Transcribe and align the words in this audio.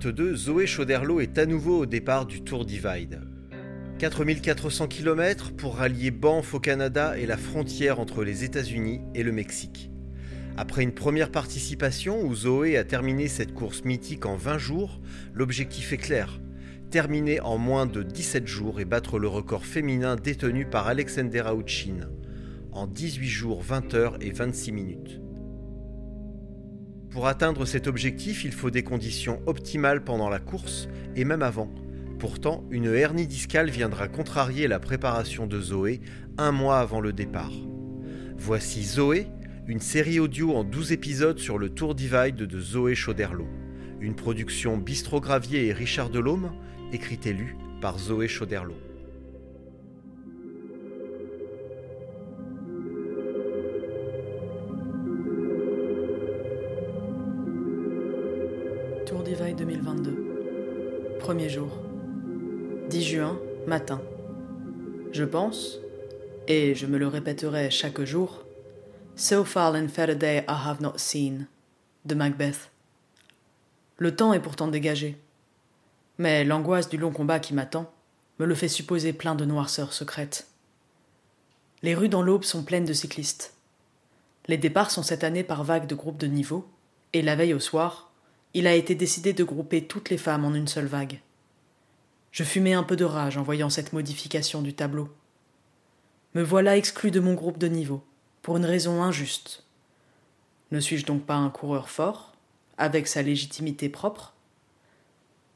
juin 0.00 0.12
2022, 0.12 0.36
Zoé 0.36 0.66
Chauderlot 0.66 1.20
est 1.20 1.38
à 1.38 1.46
nouveau 1.46 1.80
au 1.80 1.86
départ 1.86 2.26
du 2.26 2.42
Tour 2.42 2.64
Divide. 2.64 3.20
4400 3.98 4.86
km 4.86 5.52
pour 5.52 5.76
rallier 5.76 6.10
Banff 6.10 6.54
au 6.54 6.60
Canada 6.60 7.18
et 7.18 7.26
la 7.26 7.36
frontière 7.36 7.98
entre 7.98 8.22
les 8.22 8.44
États-Unis 8.44 9.00
et 9.14 9.22
le 9.22 9.32
Mexique. 9.32 9.90
Après 10.56 10.82
une 10.82 10.92
première 10.92 11.30
participation 11.30 12.22
où 12.22 12.34
Zoé 12.34 12.76
a 12.76 12.84
terminé 12.84 13.28
cette 13.28 13.54
course 13.54 13.84
mythique 13.84 14.26
en 14.26 14.36
20 14.36 14.58
jours, 14.58 15.00
l'objectif 15.34 15.92
est 15.92 15.98
clair 15.98 16.40
terminer 16.90 17.38
en 17.40 17.58
moins 17.58 17.84
de 17.84 18.02
17 18.02 18.46
jours 18.46 18.80
et 18.80 18.86
battre 18.86 19.18
le 19.18 19.28
record 19.28 19.66
féminin 19.66 20.16
détenu 20.16 20.64
par 20.64 20.86
Alexandra 20.86 21.54
Outchin 21.54 22.08
en 22.72 22.86
18 22.86 23.28
jours, 23.28 23.62
20 23.62 23.92
heures 23.92 24.16
et 24.22 24.30
26 24.30 24.72
minutes. 24.72 25.20
Pour 27.10 27.26
atteindre 27.26 27.64
cet 27.64 27.86
objectif, 27.86 28.44
il 28.44 28.52
faut 28.52 28.70
des 28.70 28.82
conditions 28.82 29.40
optimales 29.46 30.04
pendant 30.04 30.28
la 30.28 30.38
course 30.38 30.88
et 31.16 31.24
même 31.24 31.42
avant. 31.42 31.72
Pourtant, 32.18 32.64
une 32.70 32.92
hernie 32.92 33.26
discale 33.26 33.70
viendra 33.70 34.08
contrarier 34.08 34.68
la 34.68 34.78
préparation 34.78 35.46
de 35.46 35.60
Zoé 35.60 36.00
un 36.36 36.52
mois 36.52 36.80
avant 36.80 37.00
le 37.00 37.12
départ. 37.12 37.52
Voici 38.36 38.84
Zoé, 38.84 39.28
une 39.66 39.80
série 39.80 40.20
audio 40.20 40.54
en 40.54 40.64
12 40.64 40.92
épisodes 40.92 41.38
sur 41.38 41.58
le 41.58 41.70
Tour 41.70 41.94
Divide 41.94 42.36
de 42.36 42.60
Zoé 42.60 42.94
Chauderlot. 42.94 43.48
Une 44.00 44.14
production 44.14 44.76
Bistro 44.76 45.20
Gravier 45.20 45.66
et 45.66 45.72
Richard 45.72 46.10
Delhomme, 46.10 46.52
écrite 46.92 47.26
et 47.26 47.32
lue 47.32 47.56
par 47.80 47.98
Zoé 47.98 48.28
Chauderlot. 48.28 48.87
Tour 59.38 59.46
Divide 59.46 59.58
2022. 59.58 61.18
Premier 61.20 61.48
jour. 61.48 61.70
10 62.88 63.02
juin, 63.02 63.38
matin. 63.68 64.02
Je 65.12 65.22
pense, 65.22 65.78
et 66.48 66.74
je 66.74 66.86
me 66.86 66.98
le 66.98 67.06
répéterai 67.06 67.70
chaque 67.70 68.02
jour, 68.02 68.44
So 69.14 69.44
far 69.44 69.74
and 69.74 69.88
fair 69.88 70.16
day 70.16 70.44
I 70.48 70.56
have 70.66 70.80
not 70.80 70.94
seen, 70.96 71.46
de 72.04 72.16
Macbeth. 72.16 72.70
Le 73.98 74.16
temps 74.16 74.32
est 74.32 74.40
pourtant 74.40 74.66
dégagé. 74.66 75.16
Mais 76.18 76.44
l'angoisse 76.44 76.88
du 76.88 76.96
long 76.96 77.12
combat 77.12 77.38
qui 77.38 77.54
m'attend 77.54 77.92
me 78.40 78.46
le 78.46 78.56
fait 78.56 78.68
supposer 78.68 79.12
plein 79.12 79.36
de 79.36 79.44
noirceurs 79.44 79.92
secrètes. 79.92 80.48
Les 81.82 81.94
rues 81.94 82.08
dans 82.08 82.22
l'aube 82.22 82.44
sont 82.44 82.64
pleines 82.64 82.86
de 82.86 82.92
cyclistes. 82.92 83.54
Les 84.48 84.58
départs 84.58 84.90
sont 84.90 85.04
cette 85.04 85.22
année 85.22 85.44
par 85.44 85.62
vagues 85.62 85.86
de 85.86 85.94
groupes 85.94 86.18
de 86.18 86.26
niveau, 86.26 86.66
et 87.12 87.22
la 87.22 87.36
veille 87.36 87.54
au 87.54 87.60
soir, 87.60 88.07
il 88.58 88.66
a 88.66 88.74
été 88.74 88.96
décidé 88.96 89.32
de 89.32 89.44
grouper 89.44 89.84
toutes 89.84 90.10
les 90.10 90.18
femmes 90.18 90.44
en 90.44 90.52
une 90.52 90.66
seule 90.66 90.86
vague. 90.86 91.20
Je 92.32 92.42
fumais 92.42 92.72
un 92.72 92.82
peu 92.82 92.96
de 92.96 93.04
rage 93.04 93.36
en 93.36 93.44
voyant 93.44 93.70
cette 93.70 93.92
modification 93.92 94.62
du 94.62 94.74
tableau. 94.74 95.14
Me 96.34 96.42
voilà 96.42 96.76
exclu 96.76 97.12
de 97.12 97.20
mon 97.20 97.34
groupe 97.34 97.58
de 97.58 97.68
niveau, 97.68 98.02
pour 98.42 98.56
une 98.56 98.64
raison 98.64 99.00
injuste. 99.00 99.62
Ne 100.72 100.80
suis-je 100.80 101.06
donc 101.06 101.24
pas 101.24 101.36
un 101.36 101.50
coureur 101.50 101.88
fort, 101.88 102.32
avec 102.78 103.06
sa 103.06 103.22
légitimité 103.22 103.88
propre? 103.88 104.34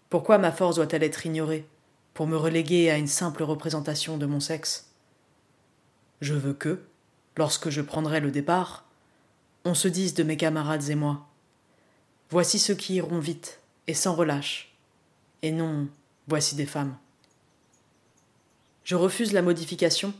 Pourquoi 0.09 0.39
ma 0.39 0.53
force 0.53 0.77
doit-elle 0.77 1.03
être 1.03 1.27
ignorée, 1.27 1.67
pour 2.15 2.29
me 2.29 2.37
reléguer 2.37 2.89
à 2.89 2.99
une 2.99 3.09
simple 3.09 3.43
représentation 3.43 4.17
de 4.17 4.27
mon 4.27 4.39
sexe? 4.39 4.93
Je 6.21 6.35
veux 6.35 6.55
que, 6.55 6.85
lorsque 7.37 7.69
je 7.69 7.81
prendrai 7.81 8.21
le 8.21 8.31
départ, 8.31 8.85
on 9.65 9.75
se 9.75 9.89
dise 9.89 10.15
de 10.15 10.23
mes 10.23 10.37
camarades 10.37 10.89
et 10.89 10.95
moi 10.95 11.27
Voici 12.33 12.59
ceux 12.59 12.75
qui 12.75 12.95
iront 12.95 13.19
vite 13.19 13.61
et 13.89 13.93
sans 13.93 14.15
relâche. 14.15 14.75
Et 15.43 15.53
non, 15.53 15.87
voici 16.29 16.55
des 16.55 16.65
femmes. 16.65 16.97
Je 18.85 18.95
refuse 18.95 19.35
la 19.35 19.43
modification 19.43 20.15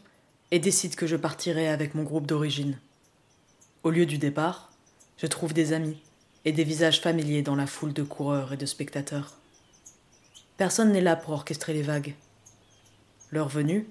et 0.51 0.59
décide 0.59 0.95
que 0.95 1.07
je 1.07 1.17
partirai 1.17 1.69
avec 1.69 1.95
mon 1.95 2.03
groupe 2.03 2.27
d'origine. 2.27 2.79
Au 3.83 3.89
lieu 3.89 4.05
du 4.05 4.19
départ, 4.19 4.71
je 5.17 5.27
trouve 5.27 5.55
des 5.55 5.73
amis 5.73 6.03
et 6.45 6.53
des 6.53 6.65
visages 6.65 7.01
familiers 7.01 7.41
dans 7.41 7.57
la 7.57 7.67
foule 7.67 7.95
de 7.95 8.03
coureurs 8.03 8.53
et 8.53 8.59
de 8.59 8.67
spectateurs. 8.67 9.39
Personne 10.59 10.93
n'est 10.93 11.01
là 11.01 11.17
pour 11.17 11.33
orchestrer 11.33 11.73
les 11.73 11.81
vagues. 11.81 12.15
Leur 13.31 13.49
venue, 13.49 13.89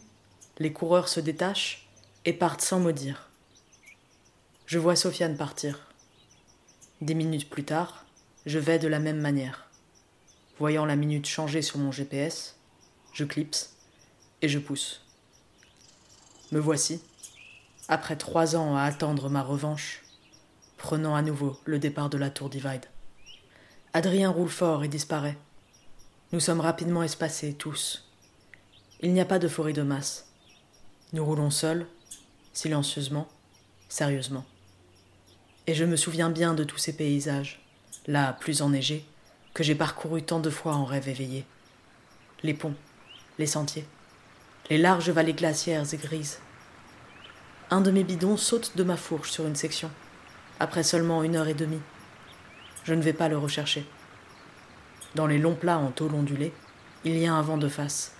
les 0.59 0.71
coureurs 0.71 1.07
se 1.07 1.21
détachent 1.21 1.89
et 2.25 2.33
partent 2.33 2.61
sans 2.61 2.79
me 2.79 2.93
dire. 2.93 3.31
Je 4.67 4.77
vois 4.77 4.95
Sofiane 4.95 5.37
partir. 5.37 5.91
Dix 7.01 7.15
minutes 7.15 7.49
plus 7.49 7.63
tard, 7.63 8.05
je 8.45 8.59
vais 8.59 8.79
de 8.79 8.87
la 8.87 8.99
même 8.99 9.19
manière. 9.19 9.67
Voyant 10.57 10.85
la 10.85 10.95
minute 10.95 11.27
changer 11.27 11.61
sur 11.61 11.77
mon 11.77 11.91
GPS, 11.91 12.55
je 13.13 13.23
clipse 13.23 13.75
et 14.41 14.49
je 14.49 14.59
pousse. 14.59 15.05
Me 16.51 16.59
voici, 16.59 17.01
après 17.87 18.15
trois 18.15 18.55
ans 18.55 18.75
à 18.75 18.83
attendre 18.83 19.29
ma 19.29 19.43
revanche, 19.43 20.01
prenant 20.77 21.15
à 21.15 21.21
nouveau 21.21 21.59
le 21.65 21.79
départ 21.79 22.09
de 22.09 22.17
la 22.17 22.29
tour 22.29 22.49
Divide. 22.49 22.85
Adrien 23.93 24.29
roule 24.29 24.49
fort 24.49 24.83
et 24.83 24.87
disparaît. 24.87 25.37
Nous 26.31 26.39
sommes 26.39 26.61
rapidement 26.61 27.03
espacés, 27.03 27.53
tous. 27.53 28.09
Il 29.01 29.13
n'y 29.13 29.21
a 29.21 29.25
pas 29.25 29.39
de 29.39 29.47
forêt 29.47 29.73
de 29.73 29.81
masse. 29.81 30.27
Nous 31.13 31.25
roulons 31.25 31.51
seuls, 31.51 31.85
silencieusement, 32.53 33.27
sérieusement. 33.89 34.45
Et 35.67 35.73
je 35.73 35.85
me 35.85 35.95
souviens 35.95 36.29
bien 36.29 36.53
de 36.53 36.63
tous 36.63 36.77
ces 36.77 36.95
paysages 36.95 37.61
là 38.07 38.33
plus 38.33 38.61
enneigé, 38.61 39.05
que 39.53 39.63
j'ai 39.63 39.75
parcouru 39.75 40.21
tant 40.23 40.39
de 40.39 40.49
fois 40.49 40.73
en 40.73 40.85
rêve 40.85 41.09
éveillé. 41.09 41.45
Les 42.43 42.53
ponts, 42.53 42.75
les 43.37 43.45
sentiers, 43.45 43.85
les 44.69 44.77
larges 44.77 45.09
vallées 45.09 45.33
glaciaires 45.33 45.93
et 45.93 45.97
grises. 45.97 46.39
Un 47.69 47.81
de 47.81 47.91
mes 47.91 48.03
bidons 48.03 48.37
saute 48.37 48.75
de 48.75 48.83
ma 48.83 48.97
fourche 48.97 49.31
sur 49.31 49.45
une 49.45 49.55
section, 49.55 49.91
après 50.59 50.83
seulement 50.83 51.23
une 51.23 51.35
heure 51.35 51.47
et 51.47 51.53
demie. 51.53 51.81
Je 52.83 52.93
ne 52.93 53.01
vais 53.01 53.13
pas 53.13 53.29
le 53.29 53.37
rechercher. 53.37 53.85
Dans 55.15 55.27
les 55.27 55.37
longs 55.37 55.55
plats 55.55 55.77
en 55.77 55.91
tôle 55.91 56.15
ondulée, 56.15 56.53
il 57.03 57.17
y 57.17 57.27
a 57.27 57.33
un 57.33 57.41
vent 57.41 57.57
de 57.57 57.67
face. 57.67 58.13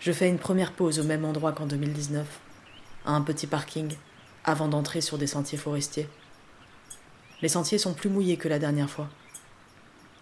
Je 0.00 0.12
fais 0.12 0.28
une 0.28 0.38
première 0.38 0.72
pause 0.72 0.98
au 0.98 1.04
même 1.04 1.24
endroit 1.24 1.52
qu'en 1.52 1.66
2019, 1.66 2.26
à 3.04 3.12
un 3.12 3.20
petit 3.20 3.46
parking, 3.46 3.94
avant 4.44 4.68
d'entrer 4.68 5.00
sur 5.00 5.18
des 5.18 5.26
sentiers 5.26 5.58
forestiers. 5.58 6.08
Les 7.42 7.48
sentiers 7.48 7.78
sont 7.78 7.94
plus 7.94 8.10
mouillés 8.10 8.36
que 8.36 8.48
la 8.48 8.58
dernière 8.58 8.90
fois. 8.90 9.08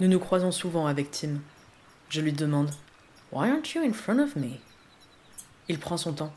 Nous 0.00 0.08
nous 0.08 0.20
croisons 0.20 0.52
souvent 0.52 0.86
avec 0.86 1.10
Tim. 1.10 1.40
Je 2.08 2.20
lui 2.20 2.32
demande 2.32 2.70
Why 3.32 3.50
aren't 3.50 3.74
you 3.74 3.82
in 3.82 3.92
front 3.92 4.20
of 4.20 4.36
me? 4.36 4.52
Il 5.68 5.78
prend 5.78 5.96
son 5.96 6.12
temps. 6.12 6.32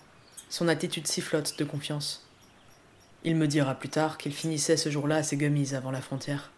Son 0.49 0.67
attitude 0.67 1.07
sifflote 1.07 1.57
de 1.57 1.63
confiance. 1.63 2.27
Il 3.23 3.35
me 3.35 3.47
dira 3.47 3.75
plus 3.75 3.89
tard 3.89 4.17
qu'il 4.17 4.33
finissait 4.33 4.77
ce 4.77 4.89
jour-là 4.89 5.17
à 5.17 5.23
ses 5.23 5.37
gummies 5.37 5.75
avant 5.75 5.91
la 5.91 6.01
frontière. 6.01 6.51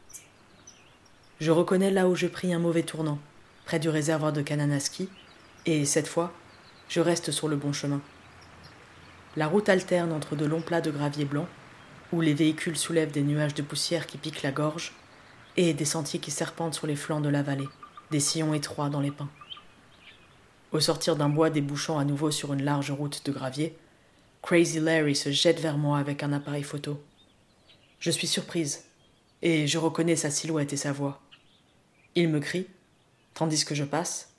Je 1.41 1.51
reconnais 1.51 1.91
là 1.91 2.07
où 2.07 2.15
je 2.15 2.27
pris 2.27 2.53
un 2.53 2.59
mauvais 2.59 2.83
tournant, 2.83 3.19
près 3.65 3.79
du 3.79 3.89
réservoir 3.89 4.31
de 4.31 4.41
Kananaski, 4.41 5.09
et 5.65 5.83
cette 5.83 6.07
fois, 6.07 6.31
je 6.87 7.01
reste 7.01 7.31
sur 7.31 7.49
le 7.49 7.57
bon 7.57 7.73
chemin. 7.73 8.01
La 9.35 9.47
route 9.47 9.67
alterne 9.67 10.13
entre 10.13 10.35
de 10.37 10.45
longs 10.45 10.61
plats 10.61 10.81
de 10.81 10.91
gravier 10.91 11.25
blanc 11.25 11.47
où 12.13 12.21
les 12.21 12.35
véhicules 12.35 12.77
soulèvent 12.77 13.11
des 13.11 13.23
nuages 13.23 13.55
de 13.55 13.63
poussière 13.63 14.05
qui 14.05 14.19
piquent 14.19 14.43
la 14.43 14.51
gorge, 14.51 14.93
et 15.57 15.73
des 15.73 15.83
sentiers 15.83 16.19
qui 16.19 16.29
serpentent 16.29 16.75
sur 16.75 16.85
les 16.85 16.95
flancs 16.95 17.21
de 17.21 17.29
la 17.29 17.41
vallée, 17.41 17.67
des 18.11 18.19
sillons 18.19 18.53
étroits 18.53 18.89
dans 18.89 19.01
les 19.01 19.09
pins. 19.09 19.31
Au 20.71 20.79
sortir 20.79 21.15
d'un 21.15 21.29
bois 21.29 21.49
débouchant 21.49 21.97
à 21.97 22.05
nouveau 22.05 22.29
sur 22.29 22.53
une 22.53 22.63
large 22.63 22.91
route 22.91 23.25
de 23.25 23.31
gravier, 23.31 23.75
Crazy 24.43 24.79
Larry 24.79 25.15
se 25.15 25.31
jette 25.31 25.59
vers 25.59 25.79
moi 25.79 25.97
avec 25.97 26.21
un 26.21 26.33
appareil 26.33 26.61
photo. 26.61 27.01
Je 27.99 28.11
suis 28.11 28.27
surprise, 28.27 28.85
et 29.41 29.65
je 29.65 29.79
reconnais 29.79 30.15
sa 30.15 30.29
silhouette 30.29 30.71
et 30.71 30.77
sa 30.77 30.91
voix. 30.91 31.19
Il 32.13 32.29
me 32.29 32.39
crie, 32.39 32.67
tandis 33.33 33.65
que 33.65 33.73
je 33.73 33.85
passe. 33.85 34.29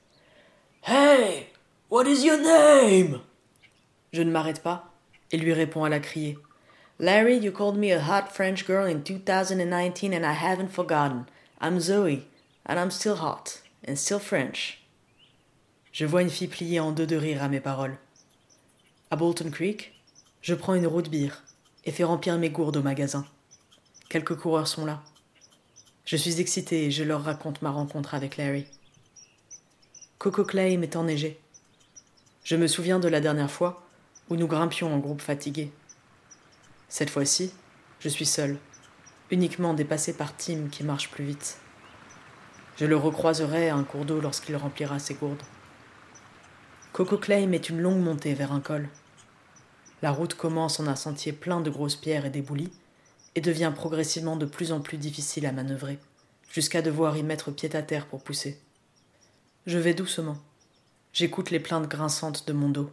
Hey! 0.87 1.47
What 1.89 2.05
is 2.05 2.25
your 2.25 2.37
name? 2.37 3.19
Je 4.13 4.21
ne 4.21 4.31
m'arrête 4.31 4.63
pas 4.63 4.93
et 5.31 5.37
lui 5.37 5.51
réponds 5.51 5.83
à 5.83 5.89
la 5.89 5.99
criée. 5.99 6.37
Larry, 6.97 7.35
you 7.35 7.51
called 7.51 7.75
me 7.75 7.91
a 7.91 7.99
hot 7.99 8.31
French 8.31 8.65
girl 8.65 8.85
in 8.85 9.03
2019 9.03 10.13
and 10.13 10.25
I 10.25 10.31
haven't 10.31 10.71
forgotten. 10.71 11.25
I'm 11.59 11.81
Zoe, 11.81 12.25
and 12.65 12.79
I'm 12.79 12.89
still 12.89 13.17
hot, 13.17 13.61
and 13.85 13.97
still 13.97 14.19
French. 14.19 14.81
Je 15.91 16.05
vois 16.05 16.21
une 16.21 16.29
fille 16.29 16.47
pliée 16.47 16.79
en 16.79 16.93
deux 16.93 17.05
de 17.05 17.17
rire 17.17 17.43
à 17.43 17.49
mes 17.49 17.59
paroles. 17.59 17.97
À 19.11 19.17
Bolton 19.17 19.51
Creek, 19.51 19.93
je 20.41 20.53
prends 20.55 20.75
une 20.75 20.87
route 20.87 21.09
bière 21.09 21.43
et 21.83 21.91
fais 21.91 22.05
remplir 22.05 22.37
mes 22.37 22.49
gourdes 22.49 22.77
au 22.77 22.81
magasin. 22.81 23.25
Quelques 24.07 24.37
coureurs 24.37 24.67
sont 24.67 24.85
là. 24.85 25.03
Je 26.05 26.15
suis 26.15 26.39
excitée 26.39 26.85
et 26.85 26.91
je 26.91 27.03
leur 27.03 27.23
raconte 27.23 27.61
ma 27.61 27.71
rencontre 27.71 28.15
avec 28.15 28.37
Larry. 28.37 28.67
Coco 30.17 30.45
Clay 30.45 30.77
m'est 30.77 30.95
enneigé. 30.95 31.39
Je 32.45 32.55
me 32.55 32.67
souviens 32.67 32.99
de 32.99 33.09
la 33.09 33.19
dernière 33.19 33.51
fois 33.51 33.83
où 34.29 34.37
nous 34.37 34.47
grimpions 34.47 34.93
en 34.93 34.99
groupe 34.99 35.21
fatigué. 35.21 35.71
Cette 36.87 37.09
fois-ci, 37.09 37.51
je 37.99 38.09
suis 38.09 38.25
seul, 38.25 38.57
uniquement 39.31 39.73
dépassé 39.73 40.13
par 40.13 40.35
Tim 40.37 40.67
qui 40.71 40.83
marche 40.83 41.09
plus 41.09 41.25
vite. 41.25 41.57
Je 42.77 42.85
le 42.85 42.97
recroiserai 42.97 43.69
à 43.69 43.75
un 43.75 43.83
cours 43.83 44.05
d'eau 44.05 44.19
lorsqu'il 44.19 44.55
remplira 44.55 44.99
ses 44.99 45.15
gourdes. 45.15 45.41
Coco 46.93 47.17
Claim 47.17 47.51
est 47.51 47.69
une 47.69 47.81
longue 47.81 48.01
montée 48.01 48.33
vers 48.33 48.51
un 48.51 48.61
col. 48.61 48.89
La 50.01 50.11
route 50.11 50.35
commence 50.35 50.79
en 50.79 50.87
un 50.87 50.95
sentier 50.95 51.33
plein 51.33 51.61
de 51.61 51.69
grosses 51.69 51.95
pierres 51.95 52.25
et 52.25 52.29
d'éboulis 52.29 52.71
et 53.35 53.41
devient 53.41 53.73
progressivement 53.75 54.37
de 54.37 54.45
plus 54.45 54.71
en 54.71 54.79
plus 54.79 54.97
difficile 54.97 55.45
à 55.45 55.51
manœuvrer, 55.51 55.99
jusqu'à 56.49 56.81
devoir 56.81 57.17
y 57.17 57.23
mettre 57.23 57.51
pied 57.51 57.75
à 57.75 57.81
terre 57.81 58.07
pour 58.07 58.23
pousser. 58.23 58.61
Je 59.65 59.77
vais 59.77 59.93
doucement. 59.93 60.37
J'écoute 61.11 61.49
les 61.49 61.59
plaintes 61.59 61.87
grinçantes 61.87 62.47
de 62.47 62.53
mon 62.53 62.69
dos. 62.69 62.91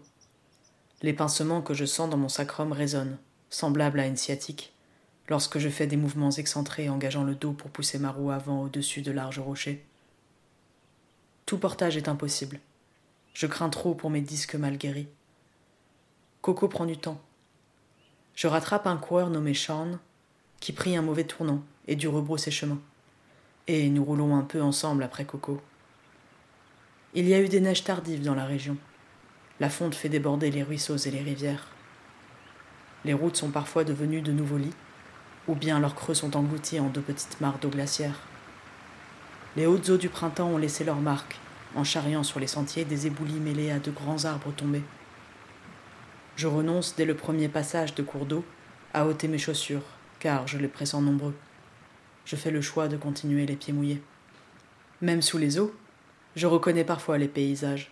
Les 1.03 1.13
pincements 1.13 1.61
que 1.61 1.75
je 1.75 1.85
sens 1.85 2.09
dans 2.09 2.17
mon 2.17 2.29
sacrum 2.29 2.73
résonnent, 2.73 3.19
semblables 3.53 4.01
à 4.01 4.07
une 4.07 4.17
sciatique, 4.17 4.73
lorsque 5.29 5.59
je 5.59 5.69
fais 5.69 5.87
des 5.87 5.97
mouvements 5.97 6.31
excentrés 6.31 6.89
engageant 6.89 7.23
le 7.23 7.35
dos 7.35 7.53
pour 7.53 7.71
pousser 7.71 7.99
ma 7.99 8.11
roue 8.11 8.31
avant 8.31 8.63
au-dessus 8.63 9.03
de 9.03 9.13
larges 9.13 9.39
rochers. 9.39 9.85
Tout 11.47 11.59
portage 11.59 11.97
est 11.97 12.09
impossible. 12.09 12.61
Je 13.35 13.47
crains 13.47 13.69
trop 13.69 13.95
pour 13.95 14.11
mes 14.11 14.21
disques 14.21 14.55
mal 14.55 14.77
guéris. 14.77 15.09
Coco 16.41 16.67
prend 16.69 16.87
du 16.87 16.97
temps. 16.97 17.21
Je 18.35 18.47
rattrape 18.47 18.87
un 18.87 18.97
coureur 18.97 19.29
nommé 19.31 19.55
Sean, 19.55 19.99
qui 20.61 20.73
prit 20.73 20.97
un 20.97 21.03
mauvais 21.03 21.25
tournant 21.25 21.63
et 21.87 21.97
dut 21.97 22.09
rebrousser 22.09 22.51
chemin. 22.51 22.81
Et 23.69 23.91
nous 23.91 24.05
roulons 24.05 24.35
un 24.37 24.43
peu 24.43 24.63
ensemble 24.63 25.03
après 25.03 25.25
Coco. 25.25 25.61
Il 27.15 27.29
y 27.29 27.35
a 27.35 27.41
eu 27.41 27.49
des 27.49 27.61
neiges 27.61 27.85
tardives 27.85 28.23
dans 28.23 28.35
la 28.35 28.47
région. 28.47 28.77
La 29.61 29.69
fonte 29.69 29.95
fait 29.95 30.09
déborder 30.09 30.51
les 30.51 30.63
ruisseaux 30.63 30.97
et 30.97 31.11
les 31.11 31.21
rivières. 31.21 31.72
Les 33.05 33.15
routes 33.15 33.37
sont 33.37 33.51
parfois 33.51 33.85
devenues 33.85 34.23
de 34.23 34.33
nouveaux 34.33 34.59
lits, 34.59 34.75
ou 35.49 35.55
bien 35.55 35.81
leurs 35.81 35.95
creux 35.95 36.15
sont 36.15 36.37
engloutis 36.37 36.79
en 36.79 36.89
de 36.89 37.01
petites 37.01 37.41
mares 37.41 37.59
d'eau 37.59 37.69
glaciaire. 37.69 38.21
Les 39.57 39.67
hautes 39.67 39.91
eaux 39.91 39.97
du 39.97 40.09
printemps 40.09 40.49
ont 40.49 40.59
laissé 40.59 40.85
leurs 40.85 41.01
marques, 41.01 41.39
en 41.75 41.85
charriant 41.85 42.23
sur 42.23 42.39
les 42.41 42.47
sentiers 42.47 42.85
des 42.85 43.07
éboulis 43.07 43.41
mêlés 43.41 43.71
à 43.71 43.79
de 43.79 43.91
grands 43.91 44.25
arbres 44.25 44.53
tombés. 44.53 44.83
Je 46.37 46.47
renonce 46.47 46.95
dès 46.97 47.05
le 47.05 47.15
premier 47.15 47.49
passage 47.49 47.95
de 47.95 48.03
cours 48.03 48.27
d'eau 48.27 48.45
à 48.95 49.07
ôter 49.07 49.29
mes 49.29 49.39
chaussures, 49.39 49.85
car 50.21 50.47
je 50.47 50.59
les 50.59 50.69
pressens 50.69 51.03
nombreux. 51.03 51.35
Je 52.25 52.37
fais 52.37 52.51
le 52.51 52.61
choix 52.61 52.89
de 52.89 52.97
continuer 52.97 53.47
les 53.47 53.57
pieds 53.57 53.73
mouillés. 53.73 54.03
Même 55.01 55.23
sous 55.23 55.39
les 55.39 55.59
eaux, 55.59 55.75
je 56.37 56.47
reconnais 56.47 56.85
parfois 56.85 57.19
les 57.19 57.29
paysages. 57.29 57.91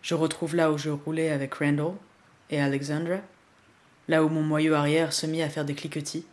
Je 0.00 0.14
retrouve 0.14 0.54
là 0.54 0.70
où 0.70 0.78
je 0.78 0.90
roulais 0.90 1.30
avec 1.30 1.54
Randall 1.54 1.94
et 2.50 2.60
Alexandra, 2.60 3.16
là 4.08 4.24
où 4.24 4.28
mon 4.28 4.42
moyeu 4.42 4.74
arrière 4.74 5.12
se 5.12 5.26
mit 5.26 5.42
à 5.42 5.48
faire 5.48 5.64
des 5.64 5.74
cliquetis, 5.74 6.26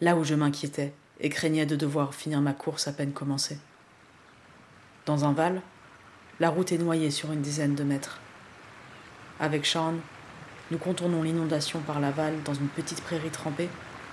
là 0.00 0.16
où 0.16 0.24
je 0.24 0.34
m'inquiétais 0.34 0.92
et 1.20 1.28
craignais 1.28 1.66
de 1.66 1.76
devoir 1.76 2.14
finir 2.14 2.40
ma 2.40 2.52
course 2.52 2.88
à 2.88 2.92
peine 2.92 3.12
commencée. 3.12 3.58
Dans 5.06 5.24
un 5.24 5.32
val, 5.32 5.60
la 6.38 6.48
route 6.48 6.72
est 6.72 6.78
noyée 6.78 7.10
sur 7.10 7.32
une 7.32 7.42
dizaine 7.42 7.74
de 7.74 7.84
mètres. 7.84 8.20
Avec 9.38 9.66
Sean, 9.66 9.94
nous 10.70 10.78
contournons 10.78 11.22
l'inondation 11.22 11.80
par 11.80 11.98
la 11.98 12.10
Val 12.10 12.34
dans 12.44 12.54
une 12.54 12.68
petite 12.68 13.00
prairie 13.00 13.30
trempée 13.30 13.68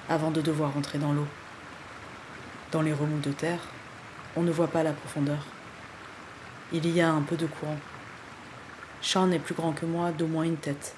avant 0.10 0.32
de 0.32 0.42
devoir 0.42 0.76
entrer 0.76 0.98
dans 0.98 1.14
l'eau. 1.14 1.28
Dans 2.72 2.82
les 2.82 2.94
remous 2.94 3.20
de 3.20 3.32
terre, 3.32 3.60
on 4.36 4.42
ne 4.42 4.52
voit 4.52 4.70
pas 4.70 4.84
la 4.84 4.94
profondeur. 4.94 5.46
Il 6.74 6.90
y 6.90 7.00
a 7.00 7.12
un 7.12 7.22
peu 7.22 7.36
de 7.36 7.46
courant. 7.46 7.78
Sean 9.02 9.32
est 9.32 9.40
plus 9.40 9.54
grand 9.54 9.72
que 9.72 9.86
moi 9.86 10.12
d'au 10.12 10.28
moins 10.28 10.44
une 10.44 10.58
tête. 10.58 10.96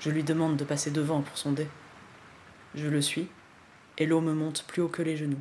Je 0.00 0.10
lui 0.10 0.22
demande 0.22 0.56
de 0.56 0.64
passer 0.64 0.90
devant 0.90 1.22
pour 1.22 1.38
sonder. 1.38 1.68
Je 2.74 2.86
le 2.86 3.00
suis, 3.00 3.28
et 3.98 4.06
l'eau 4.06 4.20
me 4.20 4.34
monte 4.34 4.64
plus 4.64 4.82
haut 4.82 4.88
que 4.88 5.02
les 5.02 5.16
genoux. 5.16 5.40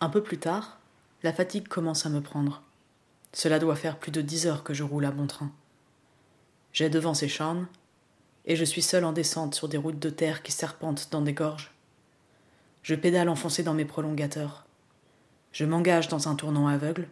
Un 0.00 0.08
peu 0.08 0.22
plus 0.22 0.38
tard, 0.38 0.78
la 1.22 1.32
fatigue 1.32 1.68
commence 1.68 2.06
à 2.06 2.10
me 2.10 2.20
prendre. 2.20 2.62
Cela 3.32 3.58
doit 3.58 3.76
faire 3.76 3.98
plus 3.98 4.12
de 4.12 4.22
dix 4.22 4.46
heures 4.46 4.64
que 4.64 4.74
je 4.74 4.82
roule 4.82 5.04
à 5.04 5.10
bon 5.10 5.26
train. 5.26 5.50
J'ai 6.72 6.88
devancé 6.88 7.28
Sean, 7.28 7.66
et 8.44 8.56
je 8.56 8.64
suis 8.64 8.82
seul 8.82 9.04
en 9.04 9.12
descente 9.12 9.54
sur 9.54 9.68
des 9.68 9.76
routes 9.76 9.98
de 9.98 10.10
terre 10.10 10.42
qui 10.42 10.52
serpentent 10.52 11.08
dans 11.10 11.22
des 11.22 11.32
gorges. 11.32 11.72
Je 12.82 12.94
pédale 12.94 13.28
enfoncé 13.28 13.62
dans 13.62 13.74
mes 13.74 13.84
prolongateurs. 13.84 14.64
Je 15.52 15.64
m'engage 15.64 16.08
dans 16.08 16.28
un 16.28 16.34
tournant 16.34 16.68
aveugle, 16.68 17.08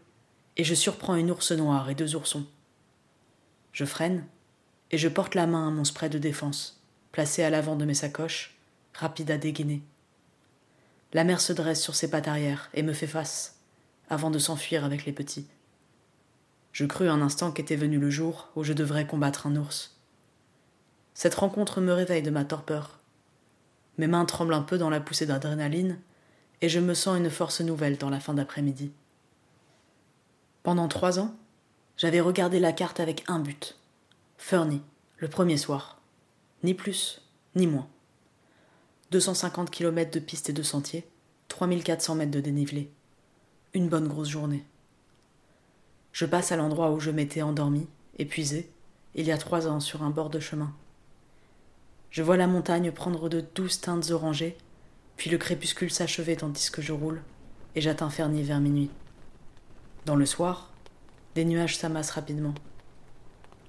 et 0.57 0.65
je 0.65 0.75
surprends 0.75 1.17
une 1.17 1.31
ours 1.31 1.53
noire 1.53 1.91
et 1.91 1.95
deux 1.95 2.15
oursons. 2.15 2.47
Je 3.73 3.85
freine, 3.85 4.25
et 4.95 4.99
je 4.99 5.09
porte 5.09 5.35
la 5.35 5.49
main 5.49 5.67
à 5.67 5.71
mon 5.73 5.83
spray 5.83 6.09
de 6.09 6.19
défense, 6.19 6.81
placé 7.11 7.43
à 7.43 7.51
l'avant 7.51 7.75
de 7.75 7.85
mes 7.85 7.95
sacoches, 7.95 8.57
rapide 8.93 9.33
à 9.33 9.39
dégainer. 9.39 9.83
La 11.13 11.25
mère 11.25 11.41
se 11.41 11.53
dresse 11.53 11.83
sur 11.83 11.97
ses 11.97 12.09
pattes 12.09 12.29
arrière 12.29 12.71
et 12.75 12.85
me 12.85 12.93
fait 12.93 13.09
face 13.09 13.57
avant 14.09 14.31
de 14.31 14.39
s'enfuir 14.39 14.85
avec 14.85 15.05
les 15.05 15.11
petits. 15.13 15.49
Je 16.71 16.85
crus 16.85 17.11
un 17.11 17.23
instant 17.23 17.51
qu'était 17.51 17.75
venu 17.75 17.99
le 17.99 18.09
jour 18.09 18.51
où 18.55 18.63
je 18.63 18.73
devrais 18.73 19.05
combattre 19.05 19.49
un 19.49 19.57
ours. 19.57 19.97
Cette 21.13 21.35
rencontre 21.35 21.81
me 21.81 21.93
réveille 21.93 22.23
de 22.23 22.31
ma 22.31 22.45
torpeur. 22.45 23.01
Mes 23.99 24.07
mains 24.07 24.27
tremblent 24.27 24.55
un 24.55 24.63
peu 24.63 24.79
dans 24.79 24.91
la 24.91 25.01
poussée 25.01 25.27
d'adrénaline, 25.27 25.99
et 26.61 26.69
je 26.69 26.79
me 26.79 26.95
sens 26.95 27.19
une 27.19 27.31
force 27.31 27.63
nouvelle 27.63 27.99
dans 27.99 28.11
la 28.11 28.21
fin 28.21 28.35
d'après-midi. 28.35 28.93
Pendant 30.63 30.87
trois 30.87 31.19
ans, 31.19 31.35
j'avais 31.97 32.21
regardé 32.21 32.61
la 32.61 32.73
carte 32.73 33.01
avec 33.01 33.25
un 33.27 33.41
but. 33.41 33.77
Fernie, 34.37 34.83
le 35.19 35.29
premier 35.29 35.57
soir. 35.57 36.01
Ni 36.63 36.75
plus, 36.75 37.23
ni 37.55 37.67
moins. 37.67 37.89
250 39.11 39.71
km 39.71 40.11
de 40.11 40.21
pistes 40.21 40.51
et 40.51 40.53
de 40.53 40.63
sentiers, 40.63 41.07
3400 41.49 42.15
mètres 42.17 42.31
de 42.33 42.41
dénivelé 42.41 42.91
une 43.75 43.89
bonne 43.89 44.07
grosse 44.07 44.29
journée. 44.29 44.65
Je 46.13 46.27
passe 46.27 46.53
à 46.53 46.57
l'endroit 46.57 46.93
où 46.93 47.01
je 47.01 47.11
m'étais 47.11 47.43
endormi, 47.43 47.89
épuisé, 48.19 48.71
il 49.17 49.27
y 49.27 49.33
a 49.33 49.39
trois 49.39 49.67
ans 49.67 49.81
sur 49.81 50.05
un 50.05 50.11
bord 50.11 50.31
de 50.31 50.39
chemin. 50.39 50.73
Je 52.11 52.23
vois 52.23 52.37
la 52.37 52.47
montagne 52.47 52.93
prendre 52.93 53.29
de 53.29 53.45
douces 53.55 53.81
teintes 53.81 54.13
orangées, 54.13 54.57
puis 55.17 55.29
le 55.29 55.39
crépuscule 55.39 55.91
s'achever 55.91 56.37
tandis 56.37 56.71
que 56.71 56.83
je 56.83 56.93
roule, 56.93 57.21
et 57.75 57.81
j'atteins 57.81 58.11
Ferny 58.11 58.45
vers 58.45 58.61
minuit. 58.61 58.91
Dans 60.07 60.17
le 60.17 60.27
soir, 60.27 60.71
des 61.35 61.45
nuages 61.45 61.77
s'amassent 61.77 62.11
rapidement. 62.11 62.55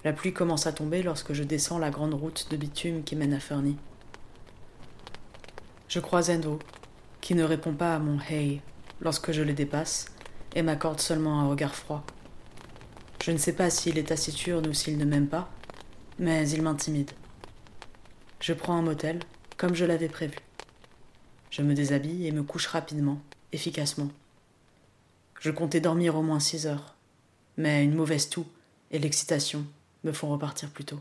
La 0.06 0.14
pluie 0.14 0.34
commence 0.34 0.68
à 0.68 0.72
tomber 0.72 1.02
lorsque 1.02 1.34
je 1.34 1.42
descends 1.42 1.80
la 1.80 1.90
grande 1.90 2.14
route 2.14 2.48
de 2.52 2.58
bitume 2.58 3.04
qui 3.04 3.16
mène 3.16 3.34
à 3.34 3.40
Ferny. 3.40 3.76
Je 5.88 6.00
croise 6.00 6.30
Endo, 6.30 6.60
qui 7.22 7.34
ne 7.34 7.44
répond 7.44 7.74
pas 7.74 7.96
à 7.96 8.00
mon 8.00 8.20
hey 8.30 8.62
lorsque 9.02 9.32
je 9.32 9.42
le 9.42 9.54
dépasse 9.54 10.06
et 10.54 10.62
m'accorde 10.62 11.00
seulement 11.00 11.42
un 11.42 11.50
regard 11.50 11.74
froid. 11.74 12.06
Je 13.24 13.32
ne 13.32 13.40
sais 13.40 13.54
pas 13.54 13.72
s'il 13.72 13.98
est 13.98 14.10
taciturne 14.10 14.68
ou 14.68 14.74
s'il 14.74 15.00
ne 15.00 15.06
m'aime 15.06 15.28
pas, 15.28 15.50
mais 16.20 16.48
il 16.52 16.62
m'intimide. 16.62 17.10
Je 18.40 18.54
prends 18.54 18.78
un 18.78 18.84
motel, 18.84 19.18
comme 19.58 19.74
je 19.74 19.86
l'avais 19.86 20.08
prévu. 20.08 20.38
Je 21.50 21.64
me 21.64 21.74
déshabille 21.74 22.28
et 22.28 22.32
me 22.32 22.44
couche 22.44 22.68
rapidement, 22.68 23.20
efficacement. 23.54 24.10
Je 25.40 25.50
comptais 25.50 25.82
dormir 25.82 26.16
au 26.16 26.22
moins 26.22 26.40
six 26.40 26.68
heures, 26.68 26.94
mais 27.58 27.84
une 27.84 27.96
mauvaise 27.96 28.30
toux 28.30 28.46
et 28.92 29.00
l'excitation 29.00 29.66
me 30.06 30.14
font 30.14 30.30
repartir 30.30 30.70
plus 30.70 30.86
tôt. 30.86 31.00